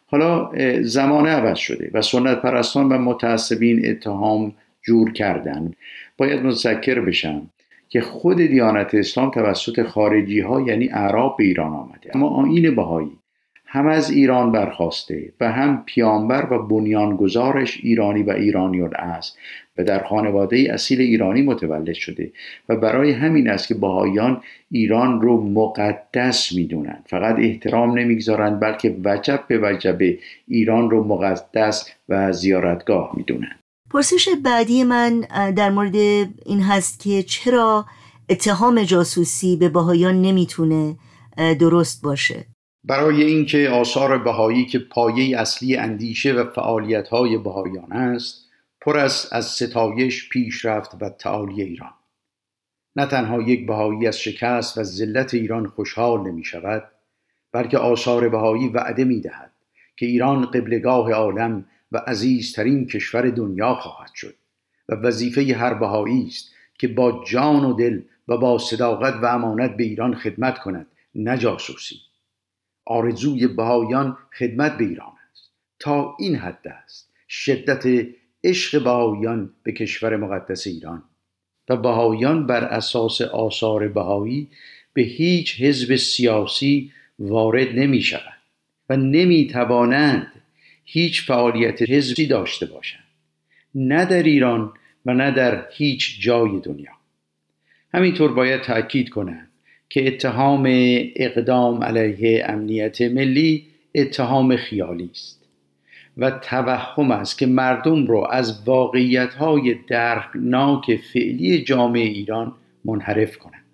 [0.07, 0.51] حالا
[0.83, 5.73] زمانه عوض شده و سنت پرستان و متعصبین اتهام جور کردن.
[6.16, 7.51] باید متذکر بشم
[7.88, 12.16] که خود دیانت اسلام توسط خارجی ها یعنی عرب به ایران آمده.
[12.16, 13.18] اما آین بهایی
[13.66, 19.38] هم از ایران برخواسته و هم پیامبر و بنیانگذارش ایرانی و ایرانیون است
[19.79, 22.33] و در خانواده اصیل ایرانی متولد شده
[22.69, 27.05] و برای همین است که بهایان ایران رو مقدس می‌دونند.
[27.07, 29.99] فقط احترام نمی‌گذارند بلکه وجب به وجب
[30.49, 33.59] ایران رو مقدس و زیارتگاه می‌دونند.
[33.91, 35.21] پرسش بعدی من
[35.57, 35.97] در مورد
[36.47, 37.87] این هست که چرا
[38.29, 40.97] اتهام جاسوسی به بهایان نمی‌تونه
[41.61, 42.47] درست باشه؟
[42.89, 48.42] برای اینکه آثار بهایی که پایه اصلی اندیشه و فعالیت های بهایان است
[48.85, 51.95] پر است از ستایش پیشرفت و تعالی ایران.
[52.97, 56.88] نه تنها یک بهایی از شکست و ذلت ایران خوشحال نمی شود
[57.53, 59.53] بلکه آثار بهایی وعده می دهد
[59.97, 64.35] که ایران قبلگاه عالم و عزیزترین کشور دنیا خواهد شد
[64.88, 69.77] و وظیفه هر بهایی است که با جان و دل و با صداقت و امانت
[69.77, 71.97] به ایران خدمت کند نه جاسوسی.
[72.85, 75.51] آرزوی بهایان خدمت به ایران است.
[75.79, 77.87] تا این حد است شدت
[78.45, 81.03] عشق بهایان به کشور مقدس ایران
[81.69, 84.49] و بهایان بر اساس آثار بهایی
[84.95, 88.39] به هیچ حزب سیاسی وارد نمی شود
[88.89, 90.33] و نمی توانند
[90.85, 93.05] هیچ فعالیت حزبی داشته باشند
[93.75, 94.73] نه در ایران
[95.07, 96.93] و نه در هیچ جای دنیا.
[97.95, 99.49] همینطور باید تأکید کنند
[99.89, 100.65] که اتهام
[101.17, 105.42] اقدام علیه امنیت ملی اتهام خیالی است.
[106.16, 113.64] و توهم است که مردم را از واقعیت های درناک فعلی جامعه ایران منحرف کنند.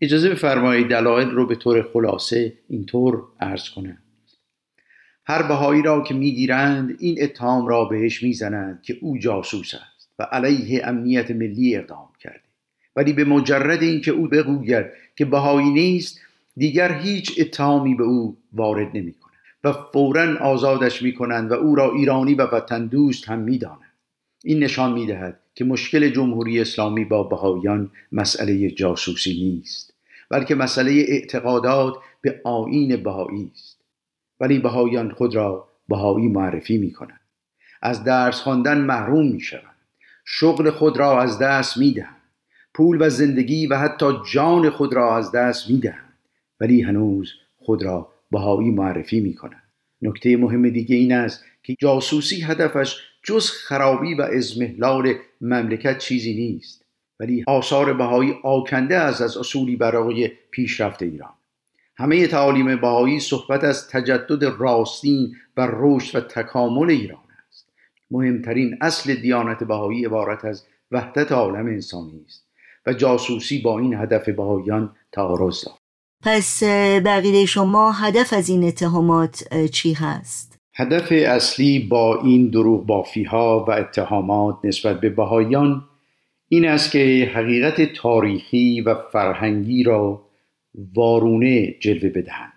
[0.00, 3.98] اجازه بفرمایید دلایل رو به طور خلاصه اینطور عرض کنم.
[5.26, 10.22] هر بهایی را که می‌گیرند این اتهام را بهش می‌زنند که او جاسوس است و
[10.22, 12.40] علیه امنیت ملی اقدام کرده.
[12.96, 16.20] ولی به مجرد اینکه او بگوید که بهایی نیست
[16.56, 19.25] دیگر هیچ اتهامی به او وارد نمی کنند
[19.66, 23.92] و فورا آزادش می کنند و او را ایرانی و وطن دوست هم می دانند.
[24.44, 29.94] این نشان می دهد که مشکل جمهوری اسلامی با بهاییان مسئله جاسوسی نیست
[30.30, 33.80] بلکه مسئله اعتقادات به آین بهایی است.
[34.40, 37.20] ولی بهاییان خود را بهایی معرفی می کنند
[37.82, 39.76] از درس خواندن محروم می شوند
[40.24, 42.16] شغل خود را از دست می دهند
[42.74, 46.12] پول و زندگی و حتی جان خود را از دست می‌دهند.
[46.60, 49.62] ولی هنوز خود را بهایی معرفی می کنند
[50.02, 56.86] نکته مهم دیگه این است که جاسوسی هدفش جز خرابی و ازمهلال مملکت چیزی نیست
[57.20, 61.32] ولی آثار بهایی آکنده از از اصولی برای پیشرفت ایران.
[61.96, 67.68] همه تعالیم بهایی صحبت از تجدد راستین و رشد و تکامل ایران است.
[68.10, 72.46] مهمترین اصل دیانت بهایی عبارت از وحدت عالم انسانی است
[72.86, 75.85] و جاسوسی با این هدف بهایان تعارض دارد.
[76.22, 76.62] پس
[77.04, 83.64] بقیده شما هدف از این اتهامات چی هست؟ هدف اصلی با این دروغ بافی ها
[83.68, 85.84] و اتهامات نسبت به بهایان
[86.48, 90.22] این است که حقیقت تاریخی و فرهنگی را
[90.94, 92.52] وارونه جلوه بدهند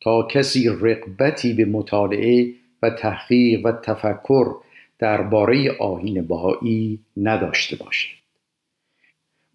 [0.00, 4.54] تا کسی رقبتی به مطالعه و تحقیق و تفکر
[4.98, 8.08] درباره آهین بهایی نداشته باشد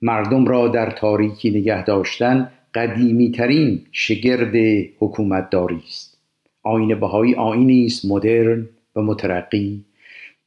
[0.01, 4.55] مردم را در تاریکی نگه داشتن قدیمی ترین شگرد
[4.99, 6.17] حکومتداری است.
[6.63, 9.85] آین بهایی آینی است مدرن و مترقی.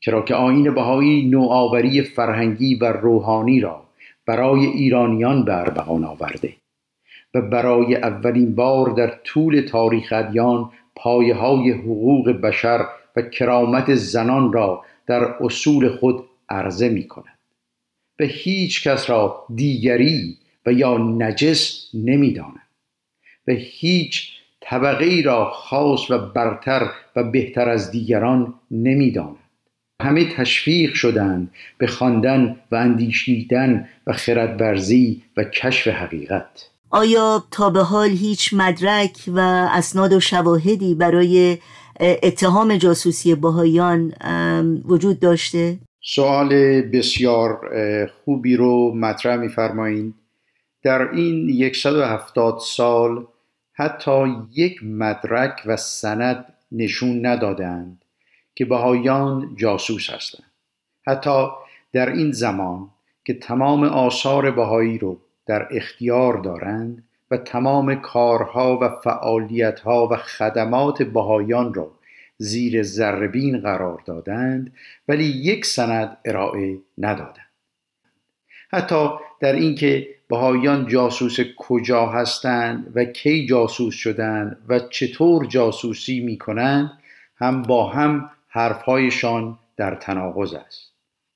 [0.00, 3.82] چرا که آین بهایی نوآوری فرهنگی و روحانی را
[4.26, 6.52] برای ایرانیان به ارمغان آورده
[7.34, 14.52] و برای اولین بار در طول تاریخ ادیان پایه های حقوق بشر و کرامت زنان
[14.52, 17.38] را در اصول خود عرضه می کند
[18.16, 22.68] به هیچ کس را دیگری و یا نجس نمی‌داند.
[23.44, 24.28] به هیچ
[24.60, 29.36] طبقه ای را خاص و برتر و بهتر از دیگران نمی‌داند.
[30.02, 36.68] همه تشویق شدند به خواندن و اندیشیدن و خردورزی و کشف حقیقت.
[36.90, 39.40] آیا تا به حال هیچ مدرک و
[39.72, 41.58] اسناد و شواهدی برای
[42.00, 44.14] اتهام جاسوسی بهایان
[44.84, 47.60] وجود داشته؟ سوال بسیار
[48.24, 50.14] خوبی رو مطرح میفرمایید.
[50.82, 53.26] در این 170 سال
[53.72, 58.04] حتی یک مدرک و سند نشون ندادند
[58.54, 60.52] که بهایان جاسوس هستند.
[61.06, 61.48] حتی
[61.92, 62.90] در این زمان
[63.24, 71.02] که تمام آثار بهایی رو در اختیار دارند و تمام کارها و فعالیتها و خدمات
[71.02, 71.90] بهایان را
[72.38, 74.74] زیر ذربین قرار دادند
[75.08, 77.50] ولی یک سند ارائه ندادند.
[78.72, 79.08] حتی
[79.40, 86.90] در اینکه بهایان جاسوس کجا هستند و کی جاسوس شدند و چطور جاسوسی می کنند
[87.36, 90.92] هم با هم حرفهایشان در تناقض است.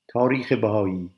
[0.07, 1.09] تاریخ بهایی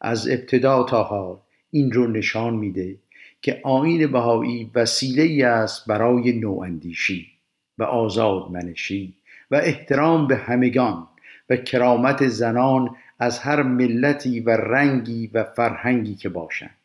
[0.00, 1.36] از ابتدا تا حال
[1.70, 2.96] این رو نشان میده
[3.42, 7.26] که آین بهایی وسیله ای است برای نواندیشی
[7.78, 9.14] و آزاد منشی
[9.50, 11.06] و احترام به همگان
[11.50, 16.77] و کرامت زنان از هر ملتی و رنگی و فرهنگی که باشند.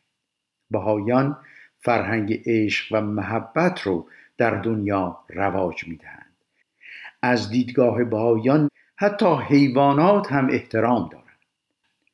[0.74, 1.36] بهایان
[1.80, 4.06] فرهنگ عشق و محبت رو
[4.38, 6.34] در دنیا رواج می‌دهند.
[7.22, 11.24] از دیدگاه بهایان حتی حیوانات هم احترام دارند.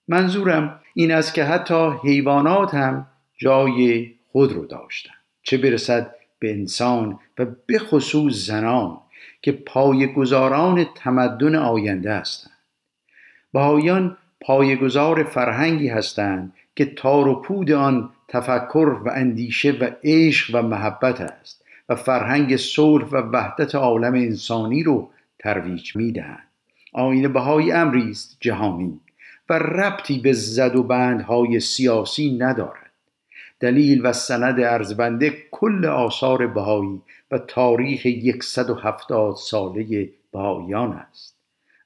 [0.08, 3.06] منظورم این است که حتی حیوانات هم
[3.38, 8.98] جای خود رو داشتند چه برسد به انسان و به خصوص زنان
[9.42, 12.58] که پایگزاران تمدن آینده هستند.
[13.52, 20.62] بهایان پایگزار فرهنگی هستند که تار و پود آن تفکر و اندیشه و عشق و
[20.62, 26.48] محبت است و فرهنگ صلح و وحدت عالم انسانی رو ترویج می‌دهند
[26.92, 29.00] آین بهایی امری است جهانی
[29.48, 32.90] و ربطی به زد و بندهای سیاسی ندارد.
[33.60, 37.00] دلیل و سند ارزبنده کل آثار بهایی
[37.30, 41.36] و تاریخ 170 ساله بهاییان است.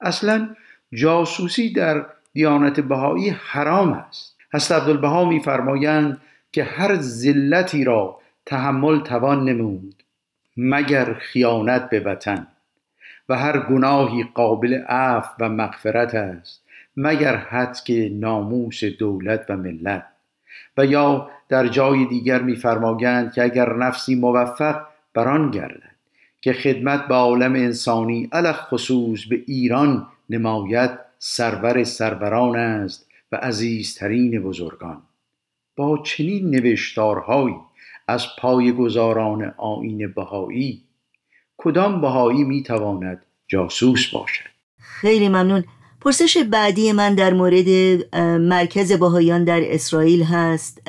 [0.01, 0.49] اصلا
[0.92, 4.36] جاسوسی در دیانت بهایی حرام است.
[4.53, 6.20] هست عبدالبها میفرمایند
[6.55, 9.94] که هر ذلتی را تحمل توان نمود
[10.57, 12.46] مگر خیانت به وطن.
[13.28, 16.62] و هر گناهی قابل عفو و مغفرت است
[16.96, 17.78] مگر حد
[18.11, 20.07] ناموس دولت و ملت.
[20.76, 24.82] و یا در جای دیگر میفرمایند که اگر نفسی موفق
[25.14, 25.94] بران گردد
[26.40, 34.42] که خدمت به عالم انسانی علق خصوص به ایران نماید سرور سروران است و عزیزترین
[34.42, 35.02] بزرگان.
[35.77, 37.57] با چنین نوشتارهایی
[38.09, 38.27] از
[38.79, 40.83] گذاران آین بهایی
[41.57, 44.45] کدام بهایی می‌تواند جاسوس باشد؟
[44.79, 45.64] خیلی ممنون.
[46.01, 47.68] پرسش بعدی من در مورد
[48.41, 50.89] مرکز باهایان در اسرائیل هست.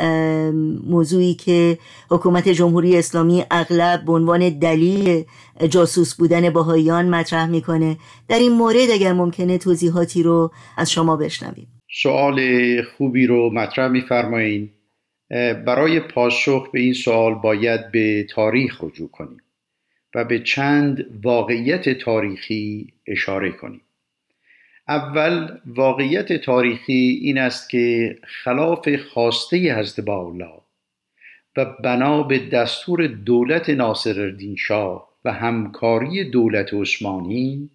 [0.88, 1.78] موضوعی که
[2.10, 5.24] حکومت جمهوری اسلامی اغلب به عنوان دلیل
[5.70, 7.98] جاسوس بودن باهایان مطرح می‌کنه.
[8.28, 11.68] در این مورد اگر ممکنه توضیحاتی رو از شما بشنویم.
[12.04, 12.42] سوال
[12.84, 14.72] خوبی رو مطرح میفرمایید
[15.66, 19.42] برای پاسخ به این سوال باید به تاریخ رجوع کنیم
[20.16, 23.82] و به چند واقعیت تاریخی اشاره کنیم.
[24.88, 30.62] اول واقعیت تاریخی این است که خلاف خواسته حضرت الله
[31.58, 37.70] و بنا به دستور دولت ناصرالدین شاه و همکاری دولت عثمانی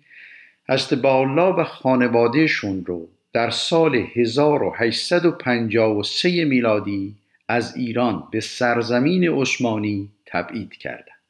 [0.69, 7.15] حضرت الله و خانوادهشون رو در سال 1853 میلادی
[7.51, 11.21] از ایران به سرزمین عثمانی تبعید کردند.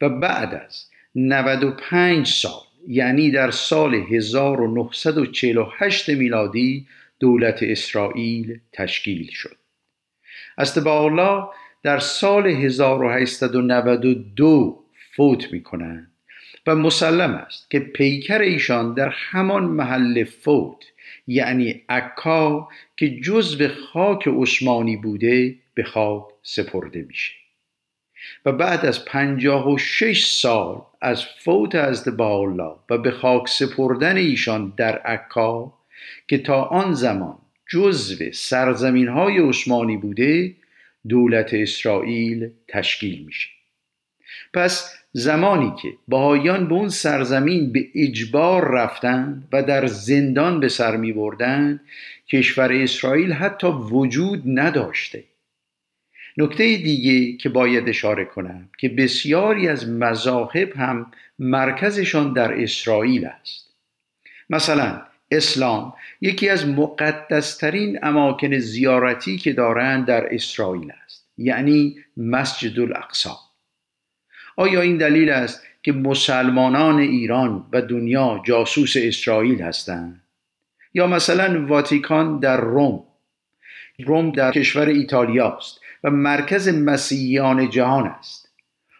[0.00, 6.86] و بعد از 95 سال یعنی در سال 1948 میلادی
[7.20, 9.56] دولت اسرائیل تشکیل شد.
[10.86, 11.44] الله
[11.82, 14.84] در سال 1892
[15.16, 16.10] فوت می کنند
[16.66, 20.84] و مسلم است که پیکر ایشان در همان محل فوت
[21.28, 27.32] یعنی عکا که جزو خاک عثمانی بوده به خاک سپرده میشه.
[28.44, 34.16] و بعد از پنجاه و شش سال از فوت از الله و به خاک سپردن
[34.16, 35.74] ایشان در عکا
[36.28, 40.54] که تا آن زمان جزو سرزمین های عثمانی بوده
[41.08, 43.48] دولت اسرائیل تشکیل میشه.
[44.54, 50.96] پس زمانی که بهایان به اون سرزمین به اجبار رفتند و در زندان به سر
[50.96, 51.80] می بردن
[52.28, 55.24] کشور اسرائیل حتی وجود نداشته.
[56.36, 63.74] نکته دیگه که باید اشاره کنم که بسیاری از مذاهب هم مرکزشان در اسرائیل است.
[64.50, 73.47] مثلا اسلام یکی از مقدسترین اماکن زیارتی که دارند در اسرائیل است یعنی مسجد الاقصا
[74.58, 80.22] آیا این دلیل است که مسلمانان ایران و دنیا جاسوس اسرائیل هستند؟
[80.94, 83.04] یا مثلا واتیکان در روم؟
[84.06, 88.48] روم در کشور ایتالیا است و مرکز مسیحیان جهان است.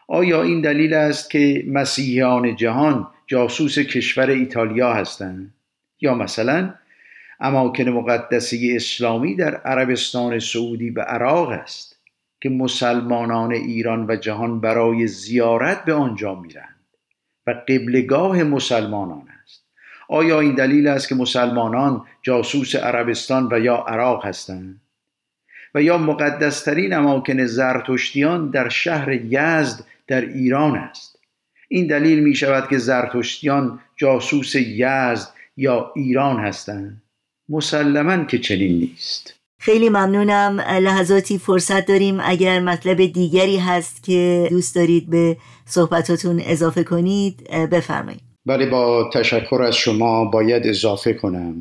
[0.09, 5.55] آیا این دلیل است که مسیحیان جهان جاسوس کشور ایتالیا هستند؟
[6.01, 6.75] یا مثلا
[7.41, 11.88] اماکن مقدسه اسلامی در عربستان سعودی و عراق است.
[12.41, 16.79] که مسلمانان ایران و جهان برای زیارت به آنجا میرند
[17.47, 19.65] و قبلگاه مسلمانان است.
[20.09, 24.81] آیا این دلیل است که مسلمانان جاسوس عربستان و یا عراق هستند؟
[25.75, 31.19] و یا مقدسترین اماکن زرتشتیان در شهر یزد در ایران است؟
[31.69, 37.03] این دلیل می شود که زرتشتیان جاسوس یزد یا ایران هستند.
[37.49, 39.38] مسلما که چنین نیست.
[39.59, 40.61] خیلی ممنونم.
[40.61, 42.19] لحظاتی فرصت داریم.
[42.23, 45.37] اگر مطلب دیگری هست که دوست دارید به
[45.67, 48.21] صحبتاتون اضافه کنید بفرمایید.
[48.47, 51.55] بله با تشکر از شما باید اضافه کنم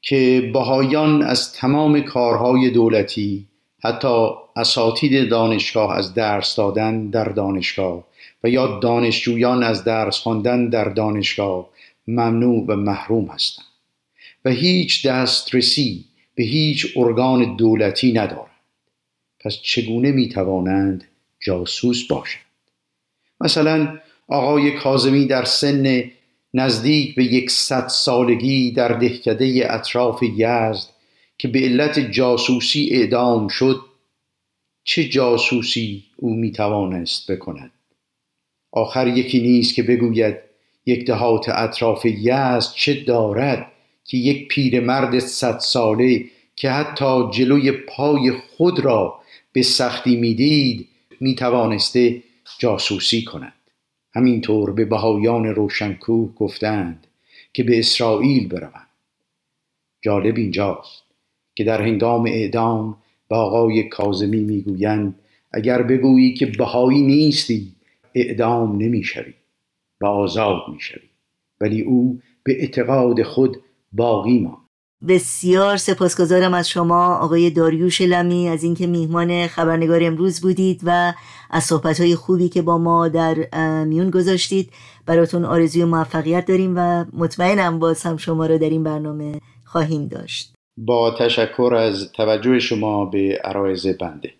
[0.00, 3.48] که بهایان از تمام کارهای دولتی
[3.84, 8.04] حتی اساتید دانشگاه از درس دادن در دانشگاه
[8.44, 11.68] و یا دانشجویان از درس خواندن در دانشگاه
[12.08, 13.66] ممنوع و محروم هستند
[14.44, 16.04] و هیچ دسترسی
[16.34, 18.46] به هیچ ارگان دولتی ندارند.
[19.40, 21.04] پس چگونه می توانند
[21.40, 22.42] جاسوس باشند؟
[23.40, 26.10] مثلا آقای کازمی در سن
[26.54, 30.88] نزدیک به یکصد سالگی در دهکده اطراف یزد
[31.38, 33.80] که به علت جاسوسی اعدام شد
[34.84, 37.72] چه جاسوسی او می توانست بکند؟
[38.72, 40.36] آخر یکی نیست که بگوید
[40.86, 43.71] یک دهات اطراف یزد چه دارد؟
[44.04, 46.24] که یک پیرمرد صد ساله
[46.56, 49.20] که حتی جلوی پای خود را
[49.52, 50.88] به سختی می‌دید
[51.20, 52.22] می توانسته
[52.58, 53.52] جاسوسی کند.
[54.14, 57.06] همینطور به بهایان روشنکوه گفتند
[57.52, 58.88] که به اسرائیل بروند.
[60.02, 61.02] جالب اینجاست
[61.54, 62.96] که در هنگام اعدام
[63.28, 65.14] به آقای کازمی می‌گویند
[65.52, 67.72] اگر بگویی که بهایی نیستی
[68.14, 69.34] اعدام نمی‌شوی
[70.00, 71.08] و آزاد می‌شوی.
[71.60, 73.56] ولی او به اعتقاد خود
[73.92, 74.62] باقی ماند
[75.08, 81.12] بسیار سپاسگزارم از شما آقای داریوش لمی از اینکه میهمان خبرنگار امروز بودید و
[81.50, 83.34] از صحبتهای خوبی که با ما در
[83.84, 84.72] میون گذاشتید.
[85.06, 90.52] براتون آرزوی موفقیت داریم و مطمئنم باز هم شما را در این برنامه خواهیم داشت.
[90.78, 94.32] با تشکر از توجه شما به عرایز بنده.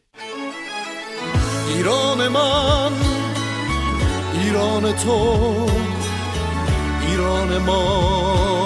[1.76, 2.92] ایران من
[4.42, 5.12] ایران تو
[7.08, 8.61] ایران ما.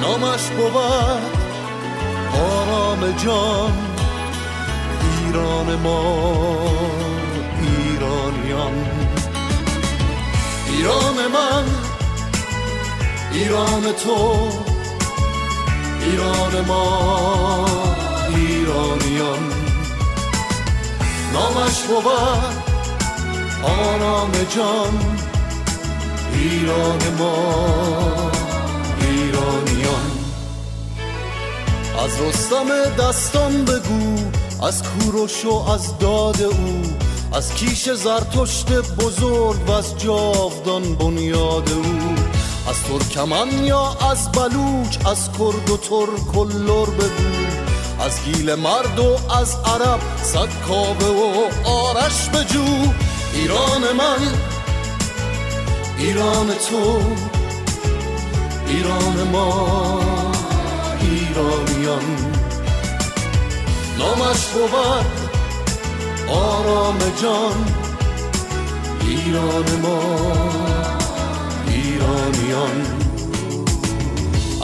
[0.00, 0.76] نامش بود.
[2.34, 3.72] آرام جان
[5.02, 6.00] ایران ما
[7.60, 8.74] ایرانیان.
[10.66, 11.64] ایران من
[13.32, 14.48] ایران تو.
[16.00, 17.66] ایران ما
[18.28, 19.52] ایرانیان.
[21.32, 22.06] نامش بود.
[23.62, 25.18] آرام جان
[26.32, 28.27] ایران ما.
[32.04, 32.68] از رستم
[32.98, 34.16] دستان بگو
[34.66, 36.82] از کوروش و از داد او
[37.32, 41.84] از کیش زرتشت بزرگ و از جاودان بنیاد او.
[42.68, 47.46] از ترکمن یا از بلوچ از کرد و ترک و لر بگو.
[48.00, 52.64] از گیل مرد و از عرب صد کابه و آرش بجو.
[53.34, 54.34] ایران من
[55.98, 57.02] ایران تو
[58.68, 60.27] ایران ما.
[61.88, 62.02] ایرانیان
[63.98, 65.06] نامش بود
[66.28, 67.54] آرام جان.
[69.00, 70.00] ایران ما
[71.68, 73.07] ایرانیان.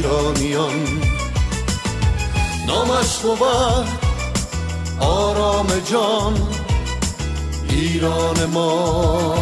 [0.00, 0.72] ایرانیان
[2.66, 3.88] نامش بود
[5.00, 6.34] آرام جان
[7.70, 9.34] ایران ما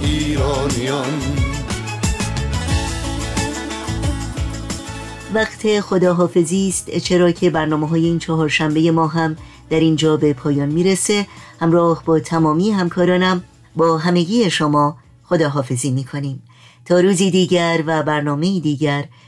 [0.00, 1.22] ایرانیان.
[5.34, 9.36] وقت خداحافظی است چرا که برنامه های این چهارشنبه ما هم
[9.70, 11.26] در اینجا به پایان می‌رسه.
[11.60, 13.44] همراه با تمامی همکارانم
[13.76, 16.42] با همگی شما خداحافظی می‌کنیم.
[16.84, 19.04] تا روزی دیگر و برنامه دیگر